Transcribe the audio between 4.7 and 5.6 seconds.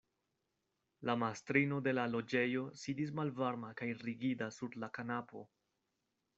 la kanapo.